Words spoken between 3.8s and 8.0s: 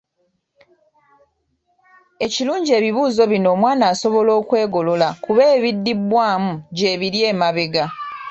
asobola okwegolola kuba ebiddibwamu gyebiri emabega.